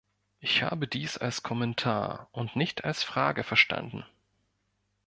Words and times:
Ich 0.39 0.63
habe 0.63 0.87
dies 0.87 1.19
als 1.19 1.43
Kommentar 1.43 2.27
und 2.31 2.55
nicht 2.55 2.85
als 2.85 3.03
Frage 3.03 3.43
verstanden. 3.43 4.03